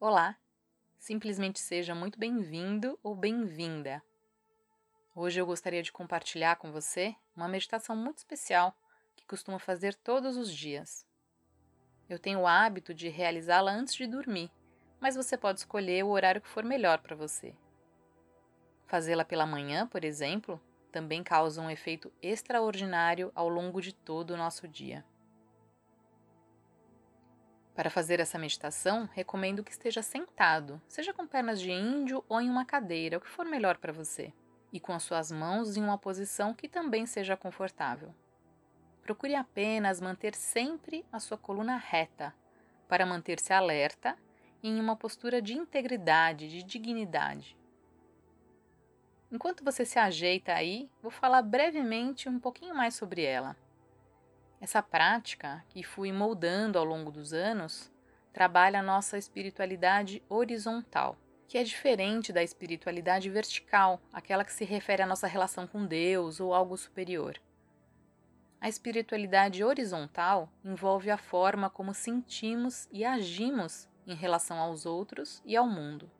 [0.00, 0.36] Olá!
[0.96, 4.00] Simplesmente seja muito bem-vindo ou bem-vinda.
[5.12, 8.72] Hoje eu gostaria de compartilhar com você uma meditação muito especial
[9.16, 11.04] que costumo fazer todos os dias.
[12.08, 14.52] Eu tenho o hábito de realizá-la antes de dormir,
[15.00, 17.52] mas você pode escolher o horário que for melhor para você.
[18.86, 20.62] Fazê-la pela manhã, por exemplo,
[20.92, 25.04] também causa um efeito extraordinário ao longo de todo o nosso dia.
[27.78, 32.50] Para fazer essa meditação, recomendo que esteja sentado, seja com pernas de índio ou em
[32.50, 34.32] uma cadeira, o que for melhor para você,
[34.72, 38.12] e com as suas mãos em uma posição que também seja confortável.
[39.00, 42.34] Procure apenas manter sempre a sua coluna reta,
[42.88, 44.18] para manter-se alerta
[44.60, 47.56] e em uma postura de integridade, de dignidade.
[49.30, 53.56] Enquanto você se ajeita aí, vou falar brevemente um pouquinho mais sobre ela.
[54.60, 57.92] Essa prática, que fui moldando ao longo dos anos,
[58.32, 65.02] trabalha a nossa espiritualidade horizontal, que é diferente da espiritualidade vertical, aquela que se refere
[65.02, 67.40] à nossa relação com Deus ou algo superior.
[68.60, 75.56] A espiritualidade horizontal envolve a forma como sentimos e agimos em relação aos outros e
[75.56, 76.10] ao mundo.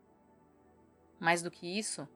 [1.18, 2.08] Mais do que isso,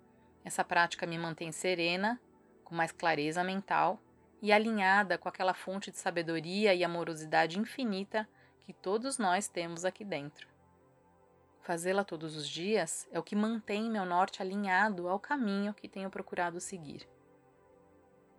[0.45, 2.21] essa prática me mantém serena,
[2.63, 4.01] com mais clareza mental
[4.43, 10.05] e alinhada com aquela fonte de sabedoria e amorosidade infinita que todos nós temos aqui
[10.05, 10.49] dentro.
[11.61, 16.11] Fazê-la todos os dias é o que mantém meu norte alinhado ao caminho que tenho
[16.11, 17.09] procurado seguir.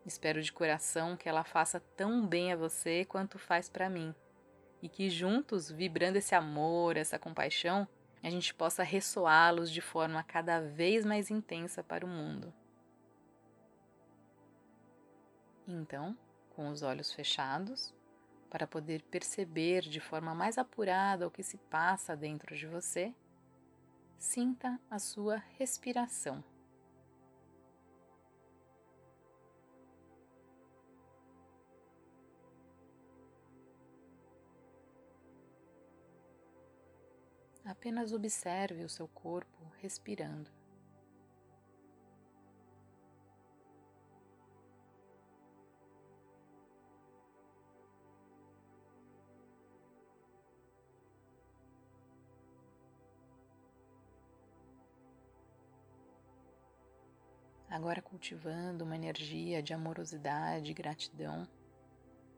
[0.05, 4.13] Espero de coração que ela faça tão bem a você quanto faz para mim,
[4.81, 7.87] e que juntos, vibrando esse amor, essa compaixão,
[8.21, 12.53] a gente possa ressoá-los de forma cada vez mais intensa para o mundo.
[15.67, 16.17] Então,
[16.49, 17.93] com os olhos fechados,
[18.49, 23.13] para poder perceber de forma mais apurada o que se passa dentro de você,
[24.19, 26.43] sinta a sua respiração.
[37.65, 40.62] Apenas observe o seu corpo respirando.
[57.73, 61.47] Agora cultivando uma energia de amorosidade e gratidão,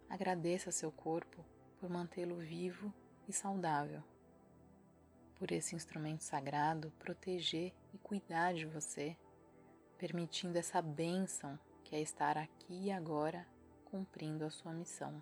[0.10, 1.44] agradeça seu corpo
[1.78, 2.94] por mantê-lo vivo
[3.28, 4.02] e saudável,
[5.36, 9.18] por esse instrumento sagrado proteger e cuidar de você,
[9.98, 13.46] permitindo essa bênção que é estar aqui e agora
[13.84, 15.22] cumprindo a sua missão.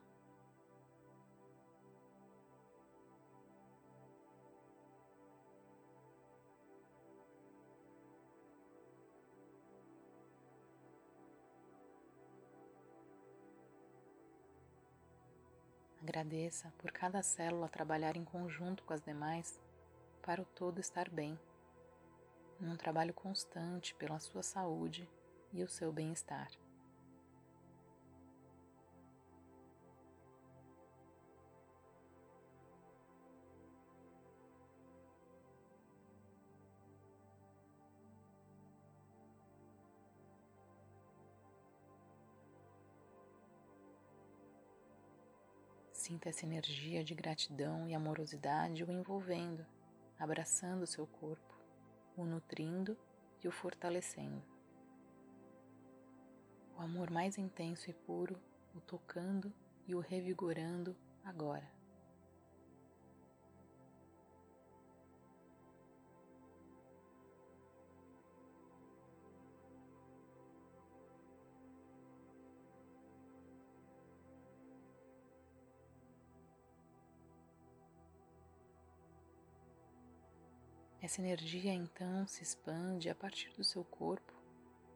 [16.13, 19.59] Agradeça por cada célula trabalhar em conjunto com as demais
[20.21, 21.39] para o todo estar bem,
[22.59, 25.09] num trabalho constante pela sua saúde
[25.51, 26.51] e o seu bem-estar.
[46.03, 49.65] Sinta essa energia de gratidão e amorosidade o envolvendo,
[50.19, 51.57] abraçando seu corpo,
[52.17, 52.97] o nutrindo
[53.41, 54.43] e o fortalecendo.
[56.77, 58.37] O amor mais intenso e puro
[58.75, 59.49] o tocando
[59.87, 60.93] e o revigorando
[61.23, 61.72] agora.
[81.03, 84.31] Essa energia então se expande a partir do seu corpo,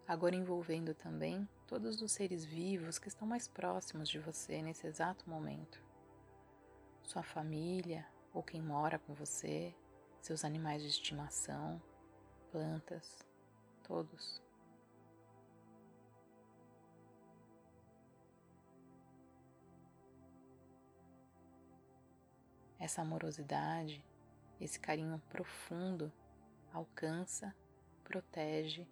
[0.08, 5.30] agora envolvendo também todos os seres vivos que estão mais próximos de você nesse exato
[5.30, 5.84] momento.
[7.04, 9.76] Sua família ou quem mora com você,
[10.22, 11.82] seus animais de estimação,
[12.54, 13.20] plantas,
[13.84, 14.42] todos.
[22.80, 24.02] Essa amorosidade
[24.60, 26.12] esse carinho profundo
[26.74, 27.56] alcança,
[28.04, 28.88] protege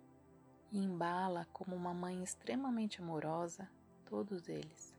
[0.71, 3.69] e embala como uma mãe extremamente amorosa
[4.05, 4.93] todos eles.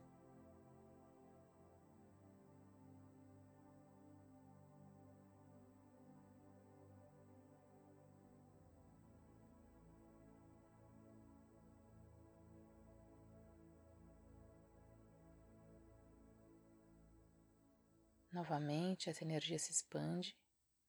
[18.31, 20.37] Novamente, essa energia se expande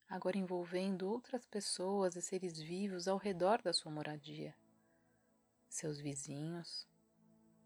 [0.08, 4.54] agora envolvendo outras pessoas e seres vivos ao redor da sua moradia,
[5.68, 6.86] seus vizinhos,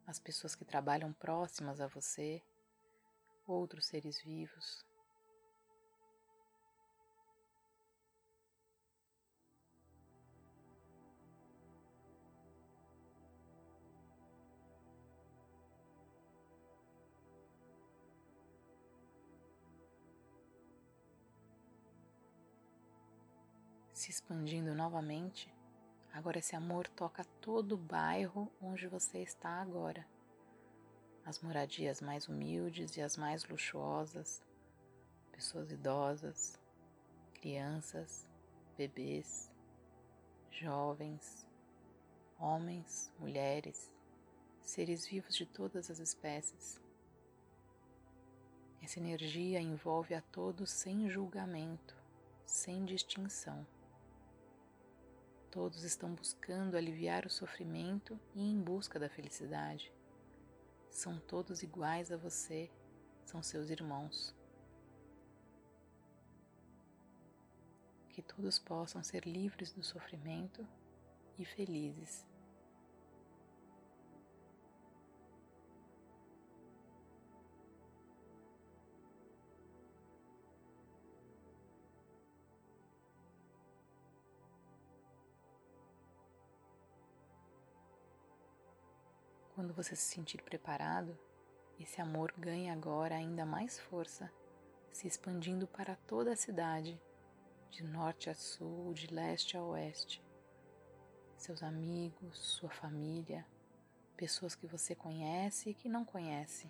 [0.06, 2.43] as pessoas que trabalham próximas a você,
[3.47, 4.85] outros seres vivos.
[24.02, 25.49] Se expandindo novamente.
[26.12, 30.04] Agora esse amor toca todo o bairro onde você está agora.
[31.25, 34.43] As moradias mais humildes e as mais luxuosas,
[35.31, 36.58] pessoas idosas,
[37.32, 38.28] crianças,
[38.76, 39.49] bebês,
[40.50, 41.46] jovens,
[42.40, 43.94] homens, mulheres,
[44.60, 46.81] seres vivos de todas as espécies.
[48.82, 51.96] Essa energia envolve a todos sem julgamento,
[52.44, 53.64] sem distinção.
[55.52, 59.93] Todos estão buscando aliviar o sofrimento e em busca da felicidade.
[60.88, 62.70] São todos iguais a você,
[63.22, 64.34] são seus irmãos.
[68.08, 70.66] Que todos possam ser livres do sofrimento
[71.38, 72.31] e felizes.
[89.62, 91.17] Quando você se sentir preparado,
[91.79, 94.29] esse amor ganha agora ainda mais força,
[94.91, 97.00] se expandindo para toda a cidade,
[97.70, 100.20] de norte a sul, de leste a oeste.
[101.37, 103.47] Seus amigos, sua família,
[104.17, 106.69] pessoas que você conhece e que não conhece.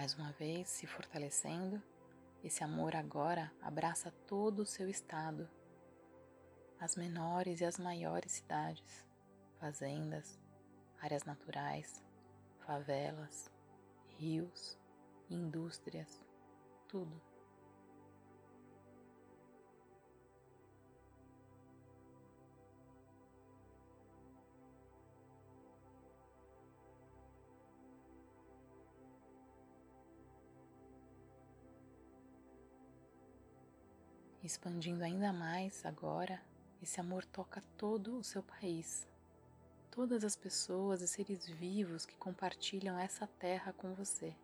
[0.00, 1.78] Mais uma vez se fortalecendo,
[2.42, 5.46] esse amor agora abraça todo o seu estado,
[6.80, 9.06] as menores e as maiores cidades,
[9.58, 10.40] fazendas,
[11.02, 12.02] áreas naturais,
[12.60, 13.50] favelas,
[14.16, 14.78] rios,
[15.28, 16.24] indústrias,
[16.88, 17.20] tudo.
[34.42, 36.40] Expandindo ainda mais agora,
[36.82, 39.06] esse amor toca todo o seu país,
[39.90, 44.34] todas as pessoas e seres vivos que compartilham essa terra com você.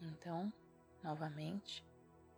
[0.00, 0.50] Então,
[1.04, 1.84] Novamente,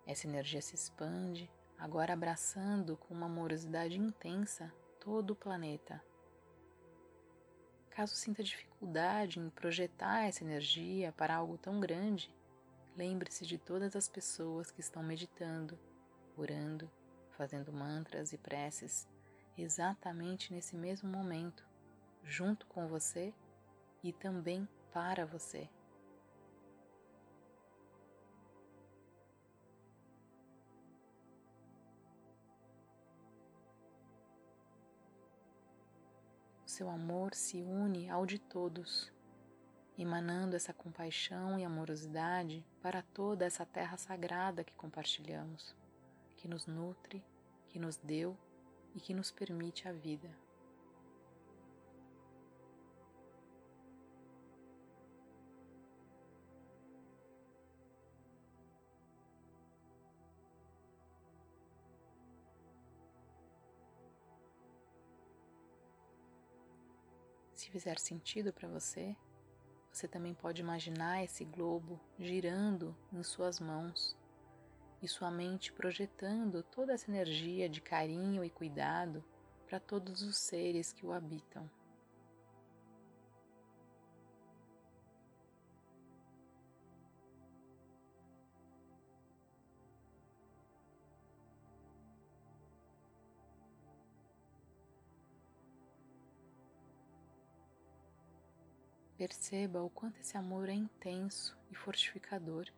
[0.04, 6.02] essa energia se expande, agora abraçando com uma amorosidade intensa todo o planeta.
[7.90, 12.34] Caso sinta dificuldade em projetar essa energia para algo tão grande,
[12.96, 15.78] lembre-se de todas as pessoas que estão meditando,
[16.36, 16.90] orando,
[17.36, 19.06] fazendo mantras e preces
[19.56, 21.64] exatamente nesse mesmo momento,
[22.24, 23.32] junto com você
[24.02, 25.70] e também para você.
[36.76, 39.10] Seu amor se une ao de todos,
[39.96, 45.74] emanando essa compaixão e amorosidade para toda essa terra sagrada que compartilhamos,
[46.36, 47.24] que nos nutre,
[47.70, 48.36] que nos deu
[48.94, 50.28] e que nos permite a vida.
[67.76, 69.14] Fizer sentido para você,
[69.92, 74.16] você também pode imaginar esse globo girando em suas mãos
[75.02, 79.22] e sua mente projetando toda essa energia de carinho e cuidado
[79.66, 81.70] para todos os seres que o habitam.
[99.26, 102.68] Perceba o quanto esse amor é intenso e fortificador.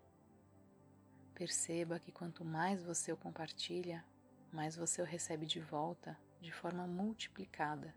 [1.34, 4.02] Perceba que quanto mais você o compartilha,
[4.50, 7.94] mais você o recebe de volta de forma multiplicada.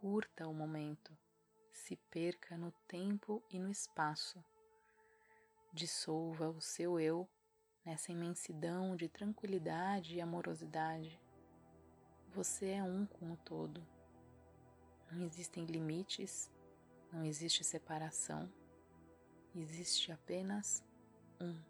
[0.00, 1.14] Curta o momento,
[1.70, 4.42] se perca no tempo e no espaço.
[5.74, 7.28] Dissolva o seu eu
[7.84, 11.20] nessa imensidão de tranquilidade e amorosidade.
[12.30, 13.86] Você é um com o todo.
[15.12, 16.50] Não existem limites,
[17.12, 18.50] não existe separação,
[19.54, 20.82] existe apenas
[21.38, 21.69] um.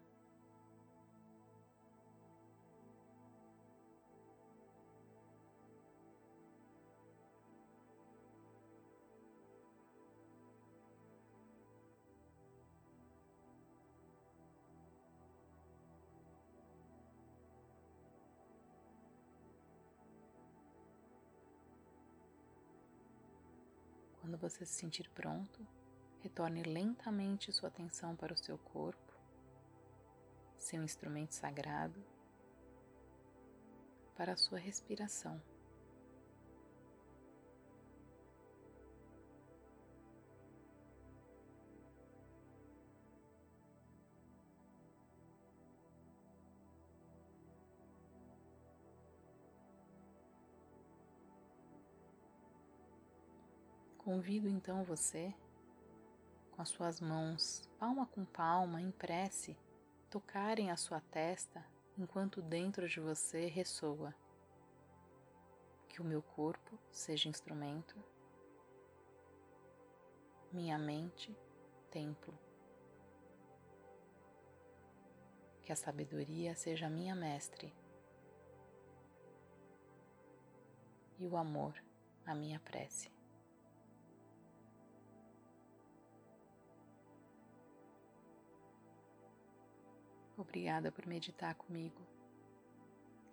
[24.31, 25.67] Quando você se sentir pronto,
[26.21, 29.13] retorne lentamente sua atenção para o seu corpo,
[30.57, 32.01] seu instrumento sagrado,
[34.15, 35.37] para a sua respiração.
[54.11, 55.33] Convido então você,
[56.51, 59.57] com as suas mãos, palma com palma, em prece,
[60.09, 61.65] tocarem a sua testa
[61.97, 64.13] enquanto dentro de você ressoa.
[65.87, 67.95] Que o meu corpo seja instrumento,
[70.51, 71.33] minha mente,
[71.89, 72.37] templo.
[75.63, 77.73] Que a sabedoria seja minha mestre
[81.17, 81.81] e o amor
[82.25, 83.20] a minha prece.
[90.41, 92.01] Obrigada por meditar comigo.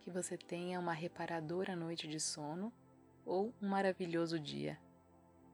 [0.03, 2.71] Que você tenha uma reparadora noite de sono
[3.25, 4.79] ou um maravilhoso dia,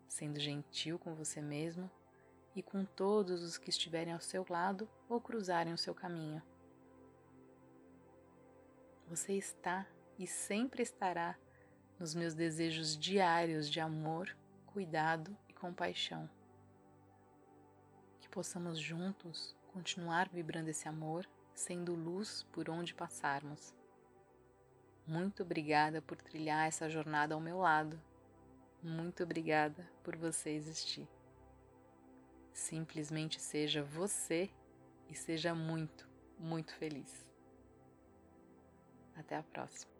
[0.09, 1.89] sendo gentil com você mesmo
[2.57, 6.43] e com todos os que estiverem ao seu lado ou cruzarem o seu caminho.
[9.07, 9.87] Você está
[10.19, 11.39] e sempre estará
[12.01, 16.29] nos meus desejos diários de amor, cuidado e compaixão.
[18.21, 23.75] Que possamos juntos continuar vibrando esse amor sendo luz por onde passarmos.
[25.07, 28.01] Muito obrigada por trilhar essa jornada ao meu lado.
[28.83, 31.09] Muito obrigada por você existir.
[32.53, 34.51] Simplesmente seja você
[35.09, 36.09] e seja muito,
[36.39, 37.27] muito feliz.
[39.17, 39.94] Até a próxima.